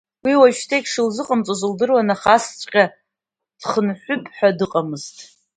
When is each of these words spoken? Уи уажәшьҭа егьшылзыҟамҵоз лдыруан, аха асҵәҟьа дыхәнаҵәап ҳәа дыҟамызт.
Уи 0.25 0.33
уажәшьҭа 0.41 0.75
егьшылзыҟамҵоз 0.77 1.61
лдыруан, 1.71 2.09
аха 2.15 2.31
асҵәҟьа 2.35 2.85
дыхәнаҵәап 3.59 4.23
ҳәа 4.35 4.57
дыҟамызт. 4.57 5.17